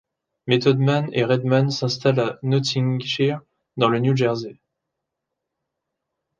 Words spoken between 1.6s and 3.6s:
s'installent à Nottingshire